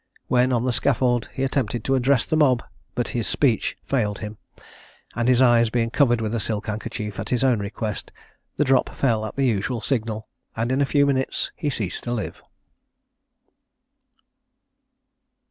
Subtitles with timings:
[0.29, 2.63] When on the scaffold, he attempted to address the mob;
[2.95, 4.39] but his speech failed him,
[5.15, 8.11] and his eyes having been covered with a silk handkerchief at his own request,
[8.55, 12.13] the drop fell at the usual signal, and in a few minutes he ceased to
[12.13, 12.41] live.